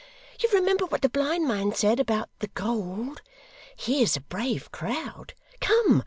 [0.41, 3.21] You remember what the blind man said, about the gold.
[3.77, 5.35] Here's a brave crowd!
[5.59, 5.99] Come!